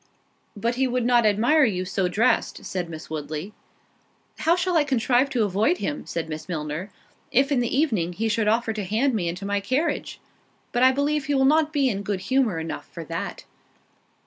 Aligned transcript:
"But 0.57 0.77
he 0.81 0.87
would 0.87 1.05
not 1.05 1.27
admire 1.27 1.63
you 1.63 1.85
so 1.85 2.07
dressed," 2.07 2.65
said 2.65 2.89
Miss 2.89 3.07
Woodley. 3.07 3.53
"How 4.39 4.55
shall 4.55 4.75
I 4.75 4.83
contrive 4.83 5.29
to 5.29 5.43
avoid 5.43 5.77
him," 5.77 6.07
said 6.07 6.27
Miss 6.27 6.49
Milner, 6.49 6.89
"if 7.31 7.51
in 7.51 7.59
the 7.59 7.77
evening 7.77 8.13
he 8.13 8.27
should 8.27 8.47
offer 8.47 8.73
to 8.73 8.83
hand 8.83 9.13
me 9.13 9.29
into 9.29 9.45
my 9.45 9.59
carriage? 9.59 10.19
But 10.71 10.81
I 10.81 10.91
believe 10.91 11.25
he 11.25 11.35
will 11.35 11.45
not 11.45 11.71
be 11.71 11.87
in 11.87 12.01
good 12.01 12.21
humour 12.21 12.57
enough 12.57 12.91
for 12.91 13.03
that." 13.03 13.45